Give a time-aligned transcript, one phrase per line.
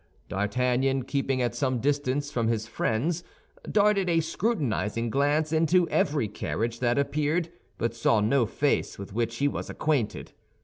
[0.29, 3.23] D'Artagnan, keeping at some distance from his friends,
[3.71, 9.35] darted a scrutinizing glance into every carriage that appeared, but saw no face with which
[9.35, 10.31] he was acquainted.